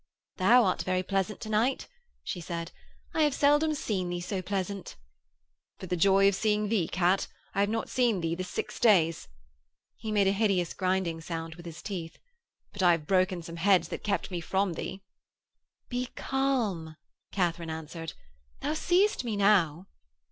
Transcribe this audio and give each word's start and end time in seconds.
'Thou 0.37 0.63
art 0.65 0.81
very 0.81 1.03
pleasant 1.03 1.39
to 1.39 1.47
night,' 1.47 1.87
she 2.23 2.41
said. 2.41 2.71
'I 3.13 3.21
have 3.21 3.35
seldom 3.35 3.75
seen 3.75 4.09
thee 4.09 4.19
so 4.19 4.41
pleasant.' 4.41 4.95
'For 5.77 5.85
joy 5.95 6.27
of 6.27 6.33
seeing 6.33 6.69
thee, 6.69 6.87
Kat. 6.87 7.27
I 7.53 7.59
have 7.59 7.69
not 7.69 7.87
seen 7.87 8.19
thee 8.21 8.33
this 8.33 8.49
six 8.49 8.79
days.' 8.79 9.27
He 9.97 10.11
made 10.11 10.25
a 10.25 10.31
hideous 10.31 10.73
grinding 10.73 11.21
sound 11.21 11.53
with 11.53 11.67
his 11.67 11.83
teeth. 11.83 12.17
'But 12.73 12.81
I 12.81 12.93
have 12.93 13.05
broken 13.05 13.43
some 13.43 13.57
heads 13.57 13.89
that 13.89 14.03
kept 14.03 14.31
me 14.31 14.41
from 14.41 14.73
thee.' 14.73 15.03
'Be 15.87 16.07
calm,' 16.15 16.95
Katharine 17.31 17.69
answered; 17.69 18.13
'thou 18.61 18.73
seest 18.73 19.23
me 19.23 19.35
now.' 19.37 19.85